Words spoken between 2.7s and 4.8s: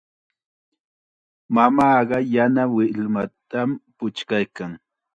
millwatam puchkaykan.